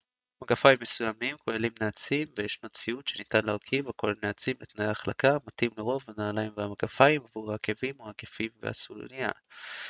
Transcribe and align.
מגפיים 0.43 0.77
מסוימים 0.81 1.35
כוללים 1.37 1.71
נעצים 1.81 2.27
וישנו 2.37 2.69
ציוד 2.69 3.07
שניתן 3.07 3.43
להרכיב 3.45 3.89
הכולל 3.89 4.15
נעצים 4.23 4.55
לתנאי 4.61 4.87
החלקה 4.87 5.29
המתאים 5.31 5.71
לרוב 5.77 6.03
הנעליים 6.07 6.51
והמגפיים 6.55 7.21
עבור 7.29 7.51
העקבים 7.51 7.95
או 7.99 8.07
העקבים 8.07 8.49
והסוליה 8.61 9.29